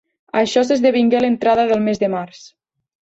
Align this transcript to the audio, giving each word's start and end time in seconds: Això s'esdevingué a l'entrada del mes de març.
Això 0.39 0.61
s'esdevingué 0.69 1.19
a 1.19 1.23
l'entrada 1.25 1.67
del 1.73 1.85
mes 1.91 2.03
de 2.05 2.13
març. 2.19 2.41